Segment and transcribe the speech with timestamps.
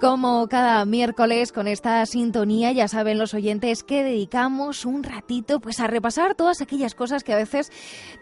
[0.00, 5.78] Como cada miércoles con esta sintonía, ya saben los oyentes que dedicamos un ratito pues
[5.78, 7.70] a repasar todas aquellas cosas que a veces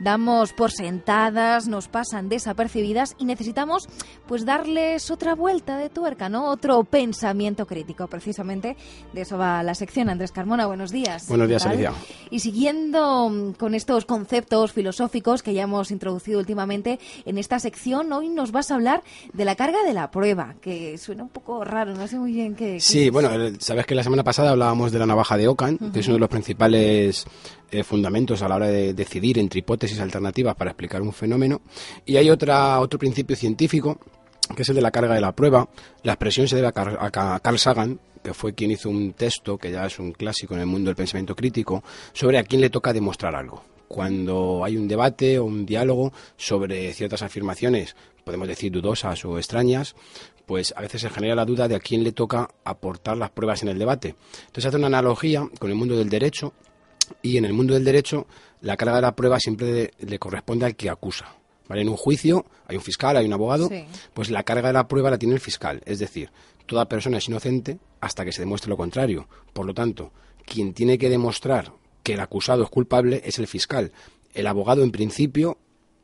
[0.00, 3.88] damos por sentadas, nos pasan desapercibidas y necesitamos
[4.26, 6.50] pues darles otra vuelta de tuerca, ¿no?
[6.50, 8.08] Otro pensamiento crítico.
[8.08, 8.76] Precisamente
[9.12, 10.10] de eso va la sección.
[10.10, 11.28] Andrés Carmona, buenos días.
[11.28, 11.92] Buenos días, Alicia.
[12.28, 18.12] Y siguiendo mm, con estos conceptos filosóficos que ya hemos introducido últimamente en esta sección,
[18.12, 21.67] hoy nos vas a hablar de la carga de la prueba, que suena un poco
[21.68, 22.80] raro, no sé muy bien qué.
[22.80, 26.06] Sí, bueno, sabes que la semana pasada hablábamos de la navaja de Ockham, que es
[26.06, 27.24] uno de los principales
[27.70, 31.60] eh, fundamentos a la hora de decidir entre hipótesis alternativas para explicar un fenómeno.
[32.04, 33.98] Y hay otra, otro principio científico,
[34.56, 35.68] que es el de la carga de la prueba.
[36.02, 39.86] La expresión se debe a Carl Sagan, que fue quien hizo un texto, que ya
[39.86, 43.34] es un clásico en el mundo del pensamiento crítico, sobre a quién le toca demostrar
[43.36, 49.38] algo cuando hay un debate o un diálogo sobre ciertas afirmaciones, podemos decir dudosas o
[49.38, 49.96] extrañas,
[50.48, 53.62] pues a veces se genera la duda de a quién le toca aportar las pruebas
[53.62, 54.16] en el debate.
[54.46, 56.54] Entonces hace una analogía con el mundo del derecho
[57.20, 58.26] y en el mundo del derecho
[58.62, 61.36] la carga de la prueba siempre le corresponde al que acusa.
[61.68, 61.82] ¿Vale?
[61.82, 63.68] En un juicio hay un fiscal, hay un abogado,
[64.14, 65.82] pues la carga de la prueba la tiene el fiscal.
[65.84, 66.30] Es decir,
[66.64, 69.28] toda persona es inocente hasta que se demuestre lo contrario.
[69.52, 70.12] Por lo tanto,
[70.46, 73.92] quien tiene que demostrar que el acusado es culpable es el fiscal.
[74.32, 75.58] El abogado, en principio,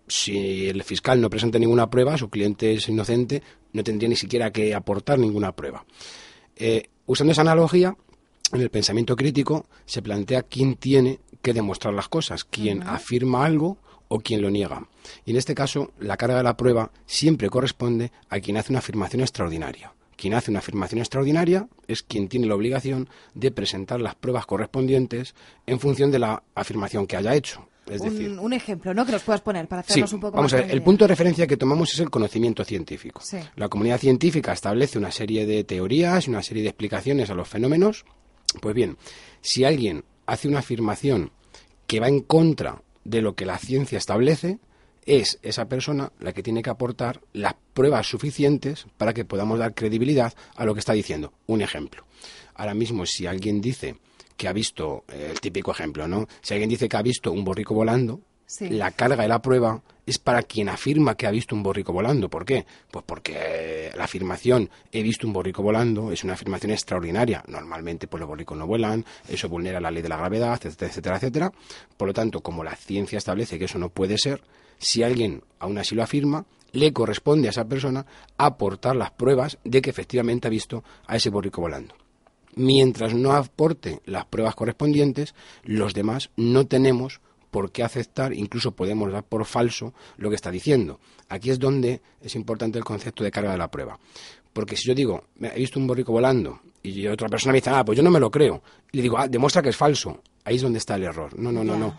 [0.07, 4.53] si el fiscal no presenta ninguna prueba, su cliente es inocente, no tendría ni siquiera
[4.53, 5.85] que aportar ninguna prueba.
[6.57, 7.97] Eh, usando esa analogía,
[8.53, 13.79] en el pensamiento crítico se plantea quién tiene que demostrar las cosas, quién afirma algo
[14.09, 14.87] o quien lo niega.
[15.25, 18.79] Y en este caso, la carga de la prueba siempre corresponde a quien hace una
[18.79, 19.93] afirmación extraordinaria.
[20.17, 25.35] Quien hace una afirmación extraordinaria es quien tiene la obligación de presentar las pruebas correspondientes
[25.67, 27.69] en función de la afirmación que haya hecho.
[27.91, 29.05] Es un, decir, un ejemplo, ¿no?
[29.05, 31.09] Que nos puedas poner para hacernos un poco vamos más a ver, el punto de
[31.09, 33.21] referencia que tomamos es el conocimiento científico.
[33.57, 37.49] La comunidad científica establece una serie de teorías y una serie de explicaciones a los
[37.49, 38.05] fenómenos.
[38.61, 38.97] Pues bien,
[39.41, 41.31] si alguien hace una afirmación
[41.87, 44.59] que va en contra de lo que la ciencia establece,
[45.07, 49.75] es esa persona la que tiene que aportar las pruebas suficientes para que podamos dar
[49.75, 51.33] credibilidad a lo que está diciendo.
[51.47, 52.05] Un ejemplo.
[52.55, 53.97] Ahora mismo, si alguien dice
[54.37, 56.27] que ha visto, eh, el típico ejemplo, ¿no?
[56.43, 58.21] Si alguien dice que ha visto un borrico volando,
[58.61, 62.29] la carga de la prueba es para quien afirma que ha visto un borrico volando.
[62.29, 62.67] ¿Por qué?
[62.91, 67.43] Pues porque la afirmación he visto un borrico volando es una afirmación extraordinaria.
[67.49, 71.17] Normalmente pues los borricos no vuelan, eso vulnera la ley de la gravedad, etcétera, etcétera,
[71.17, 71.53] etcétera.
[71.97, 74.43] Por lo tanto, como la ciencia establece que eso no puede ser,
[74.79, 78.05] si alguien aún así lo afirma, le corresponde a esa persona
[78.37, 81.95] aportar las pruebas de que efectivamente ha visto a ese borrico volando.
[82.57, 85.35] Mientras no aporte las pruebas correspondientes,
[85.65, 87.21] los demás no tenemos
[87.51, 90.99] por qué aceptar, incluso podemos dar por falso lo que está diciendo.
[91.29, 93.99] Aquí es donde es importante el concepto de carga de la prueba.
[94.53, 97.85] Porque si yo digo, he visto un borrico volando, y otra persona me dice, ah,
[97.85, 98.63] pues yo no me lo creo,
[98.93, 101.39] y le digo, ah, demuestra que es falso, ahí es donde está el error.
[101.39, 101.97] No, no, no, no.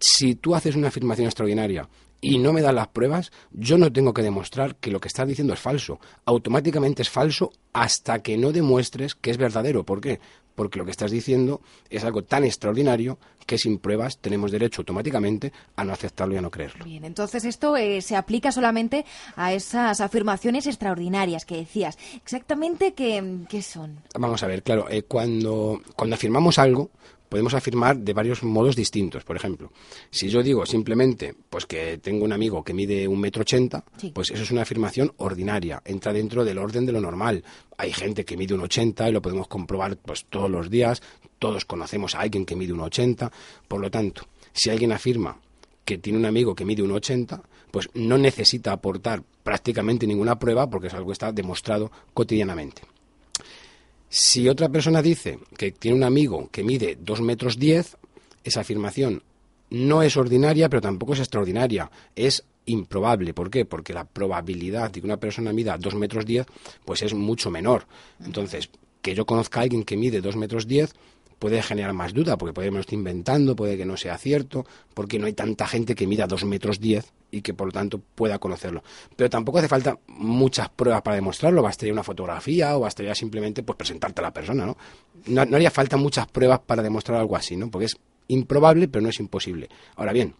[0.00, 1.88] Si tú haces una afirmación extraordinaria
[2.24, 5.28] y no me das las pruebas, yo no tengo que demostrar que lo que estás
[5.28, 6.00] diciendo es falso.
[6.24, 9.84] Automáticamente es falso hasta que no demuestres que es verdadero.
[9.84, 10.20] ¿Por qué?
[10.54, 15.52] Porque lo que estás diciendo es algo tan extraordinario que sin pruebas tenemos derecho automáticamente
[15.76, 16.86] a no aceptarlo y a no creerlo.
[16.86, 19.04] Bien, entonces esto eh, se aplica solamente
[19.36, 21.98] a esas afirmaciones extraordinarias que decías.
[22.14, 24.00] ¿Exactamente qué, son?
[24.18, 26.90] Vamos a ver, claro, eh, cuando, cuando afirmamos algo,
[27.28, 29.24] podemos afirmar de varios modos distintos.
[29.24, 29.72] Por ejemplo,
[30.10, 34.30] si yo digo simplemente pues que tengo un amigo que mide un metro ochenta, pues
[34.30, 37.44] eso es una afirmación ordinaria, entra dentro del orden de lo normal.
[37.76, 41.02] Hay gente que mide un ochenta y lo podemos comprobar pues todos los días,
[41.38, 43.32] todos conocemos a alguien que mide un ochenta,
[43.68, 45.38] por lo tanto, si alguien afirma
[45.84, 50.70] que tiene un amigo que mide un ochenta, pues no necesita aportar prácticamente ninguna prueba
[50.70, 52.82] porque es algo que está demostrado cotidianamente.
[54.16, 57.96] Si otra persona dice que tiene un amigo que mide 2 metros 10,
[58.44, 59.24] esa afirmación
[59.70, 61.90] no es ordinaria, pero tampoco es extraordinaria.
[62.14, 63.34] Es improbable.
[63.34, 63.64] ¿Por qué?
[63.64, 66.46] Porque la probabilidad de que una persona mida 2 metros 10
[66.84, 67.88] pues es mucho menor.
[68.24, 68.70] Entonces,
[69.02, 70.94] que yo conozca a alguien que mide 2 metros 10
[71.38, 74.16] puede generar más duda, porque puede que me lo esté inventando, puede que no sea
[74.18, 77.72] cierto, porque no hay tanta gente que mida 2 metros 10 y que por lo
[77.72, 78.82] tanto pueda conocerlo.
[79.16, 83.76] Pero tampoco hace falta muchas pruebas para demostrarlo, bastaría una fotografía o bastaría simplemente pues
[83.76, 84.76] presentarte a la persona, ¿no?
[85.26, 87.70] No, haría falta muchas pruebas para demostrar algo así, ¿no?
[87.70, 87.96] Porque es
[88.28, 89.68] improbable, pero no es imposible.
[89.96, 90.34] Ahora bien,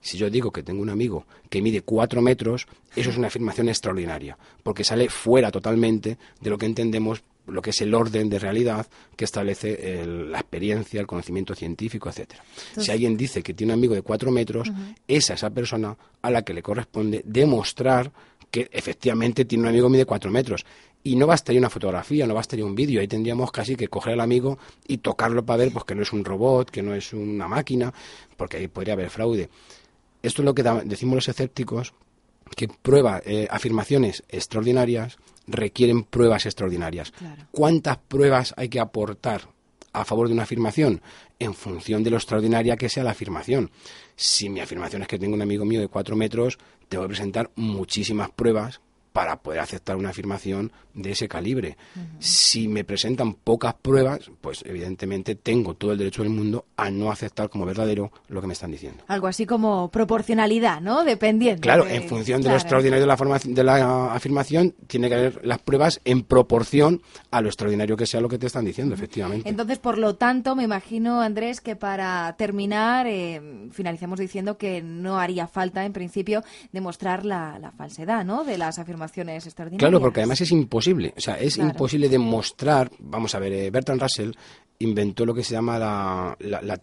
[0.00, 3.68] si yo digo que tengo un amigo que mide 4 metros, eso es una afirmación
[3.68, 8.38] extraordinaria, porque sale fuera totalmente de lo que entendemos lo que es el orden de
[8.38, 8.86] realidad
[9.16, 12.44] que establece la experiencia, el conocimiento científico, etcétera.
[12.76, 14.70] Si alguien dice que tiene un amigo de cuatro metros,
[15.06, 18.12] es a esa persona a la que le corresponde demostrar
[18.50, 20.64] que efectivamente tiene un amigo que mide cuatro metros.
[21.04, 24.20] Y no bastaría una fotografía, no bastaría un vídeo, ahí tendríamos casi que coger al
[24.20, 27.48] amigo y tocarlo para ver pues, que no es un robot, que no es una
[27.48, 27.94] máquina,
[28.36, 29.48] porque ahí podría haber fraude.
[30.22, 31.94] Esto es lo que decimos los escépticos,
[32.56, 37.12] que prueba, eh, afirmaciones extraordinarias requieren pruebas extraordinarias.
[37.50, 39.48] ¿Cuántas pruebas hay que aportar
[39.92, 41.00] a favor de una afirmación?
[41.38, 43.70] En función de lo extraordinaria que sea la afirmación.
[44.16, 47.50] Si mi afirmación es que tengo un amigo mío de cuatro metros, tengo que presentar
[47.54, 48.80] muchísimas pruebas
[49.18, 51.76] para poder aceptar una afirmación de ese calibre.
[52.20, 57.10] Si me presentan pocas pruebas, pues evidentemente tengo todo el derecho del mundo a no
[57.10, 59.02] aceptar como verdadero lo que me están diciendo.
[59.08, 61.02] Algo así como proporcionalidad, ¿no?
[61.02, 61.62] Dependiendo.
[61.62, 65.58] Claro, en función de lo extraordinario de la, de la afirmación, tiene que haber las
[65.58, 69.48] pruebas en proporción a lo extraordinario que sea lo que te están diciendo, efectivamente.
[69.48, 75.18] Entonces, por lo tanto, me imagino, Andrés, que para terminar, eh, finalicemos diciendo que no
[75.18, 78.44] haría falta, en principio, demostrar la, la falsedad, ¿no?
[78.44, 79.07] De las afirmaciones
[79.78, 81.14] Claro, porque además es imposible.
[81.16, 82.90] O sea, es imposible demostrar.
[82.98, 84.32] Vamos a ver, eh, Bertrand Russell
[84.80, 86.76] inventó lo que se llama la, la,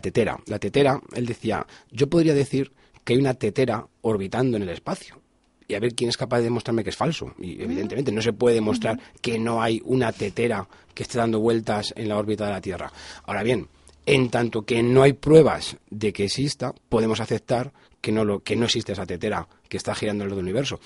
[0.00, 0.38] tetera.
[0.46, 2.72] La tetera, él decía, yo podría decir
[3.02, 5.20] que hay una tetera orbitando en el espacio
[5.66, 7.34] y a ver quién es capaz de demostrarme que es falso.
[7.38, 11.92] Y evidentemente no se puede demostrar que no hay una tetera que esté dando vueltas
[11.96, 12.92] en la órbita de la Tierra.
[13.24, 13.68] Ahora bien,
[14.06, 18.54] en tanto que no hay pruebas de que exista, podemos aceptar que no, lo, que
[18.54, 20.78] no existe esa tetera que está girando en el universo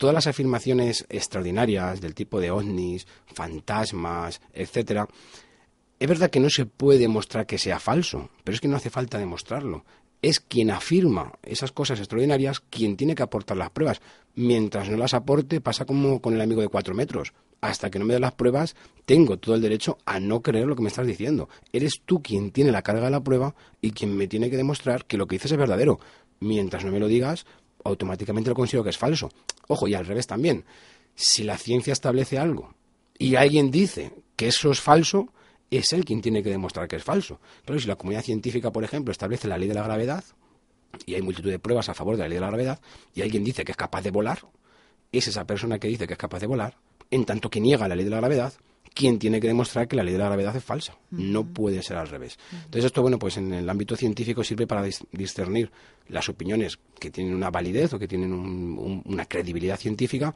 [0.00, 5.06] todas las afirmaciones extraordinarias del tipo de ovnis, fantasmas, etcétera,
[5.98, 8.88] es verdad que no se puede demostrar que sea falso, pero es que no hace
[8.88, 9.84] falta demostrarlo.
[10.22, 14.00] Es quien afirma esas cosas extraordinarias quien tiene que aportar las pruebas.
[14.34, 17.34] Mientras no las aporte, pasa como con el amigo de cuatro metros.
[17.60, 20.76] Hasta que no me dé las pruebas, tengo todo el derecho a no creer lo
[20.76, 21.50] que me estás diciendo.
[21.74, 25.04] Eres tú quien tiene la carga de la prueba y quien me tiene que demostrar
[25.04, 26.00] que lo que dices es verdadero.
[26.40, 27.44] Mientras no me lo digas,
[27.84, 29.30] automáticamente lo considero que es falso.
[29.68, 30.64] Ojo, y al revés también.
[31.14, 32.74] Si la ciencia establece algo
[33.18, 35.32] y alguien dice que eso es falso,
[35.70, 37.40] es él quien tiene que demostrar que es falso.
[37.64, 40.24] Pero si la comunidad científica, por ejemplo, establece la ley de la gravedad,
[41.06, 42.80] y hay multitud de pruebas a favor de la ley de la gravedad,
[43.14, 44.40] y alguien dice que es capaz de volar,
[45.12, 46.76] es esa persona que dice que es capaz de volar,
[47.10, 48.52] en tanto que niega la ley de la gravedad,
[48.94, 50.96] quien tiene que demostrar que la ley de la gravedad es falsa.
[51.10, 52.38] No puede ser al revés.
[52.52, 55.70] Entonces esto, bueno, pues en el ámbito científico sirve para discernir
[56.08, 60.34] las opiniones que tienen una validez o que tienen una credibilidad científica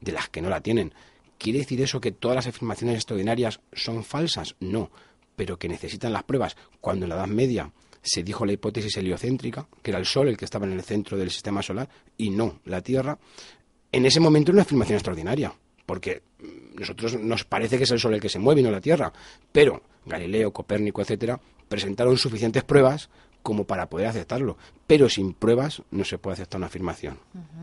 [0.00, 0.92] de las que no la tienen.
[1.38, 4.54] ¿Quiere decir eso que todas las afirmaciones extraordinarias son falsas?
[4.60, 4.90] No,
[5.34, 6.56] pero que necesitan las pruebas.
[6.80, 7.70] Cuando en la Edad Media
[8.02, 11.18] se dijo la hipótesis heliocéntrica, que era el Sol el que estaba en el centro
[11.18, 13.18] del sistema solar y no la Tierra,
[13.92, 15.52] en ese momento era una afirmación extraordinaria
[15.86, 16.22] porque
[16.74, 19.12] nosotros nos parece que es el Sol el que se mueve y no la Tierra,
[19.52, 23.08] pero Galileo, Copérnico, etcétera, presentaron suficientes pruebas
[23.46, 24.56] como para poder aceptarlo.
[24.88, 27.16] Pero sin pruebas no se puede aceptar una afirmación.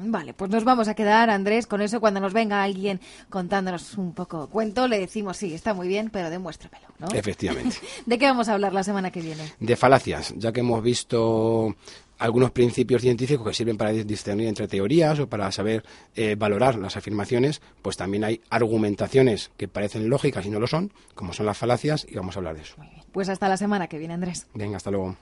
[0.06, 2.00] Vale, pues nos vamos a quedar, Andrés, con eso.
[2.00, 6.30] Cuando nos venga alguien contándonos un poco cuento, le decimos, sí, está muy bien, pero
[6.30, 6.88] demuéstramelo.
[7.00, 7.08] ¿no?
[7.14, 7.76] Efectivamente.
[8.06, 9.44] ¿De qué vamos a hablar la semana que viene?
[9.60, 11.76] De falacias, ya que hemos visto
[12.20, 15.84] algunos principios científicos que sirven para discernir entre teorías o para saber
[16.16, 20.92] eh, valorar las afirmaciones, pues también hay argumentaciones que parecen lógicas y no lo son,
[21.16, 22.76] como son las falacias, y vamos a hablar de eso.
[23.12, 24.48] Pues hasta la semana que viene, Andrés.
[24.54, 25.16] Venga, hasta luego.